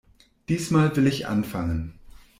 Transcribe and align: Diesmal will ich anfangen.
Diesmal 0.49 0.95
will 0.95 1.05
ich 1.05 1.27
anfangen. 1.27 1.99